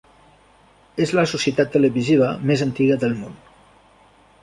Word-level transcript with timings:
És 1.05 1.13
la 1.19 1.27
societat 1.33 1.71
televisiva 1.77 2.33
més 2.53 2.67
antiga 2.69 3.01
del 3.07 3.17
món. 3.23 3.41